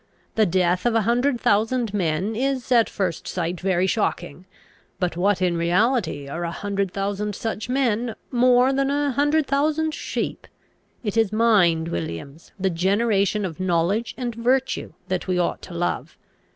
[0.33, 4.45] The death of a hundred thousand men is at first sight very shocking;
[4.99, 9.93] but what in reality are a hundred thousand such men, more than a hundred thousand
[9.93, 10.47] sheep?
[11.03, 16.17] It is mind, Williams, the generation of knowledge and virtue, that we ought to love.